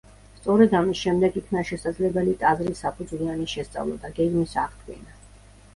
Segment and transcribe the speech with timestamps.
[0.37, 5.17] სწორედ ამის შემდეგ იქნა შესაძლებელი ტაძრის საფუძვლიანი შესწავლა და გეგმის აღდგენა.